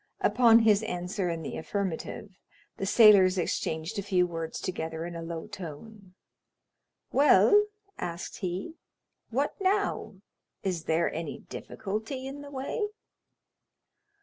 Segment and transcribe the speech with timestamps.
[0.21, 2.31] Upon his answer in the affirmative,
[2.77, 6.15] the sailors exchanged a few words together in a low tone.
[7.11, 7.67] "Well,"
[7.99, 8.77] asked he,
[9.29, 10.15] "what now?
[10.63, 12.87] Is there any difficulty in the way?"